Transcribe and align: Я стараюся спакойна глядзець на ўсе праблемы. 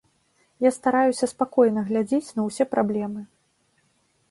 Я 0.67 0.71
стараюся 0.77 1.29
спакойна 1.33 1.79
глядзець 1.91 2.33
на 2.41 2.49
ўсе 2.49 2.63
праблемы. 2.75 3.21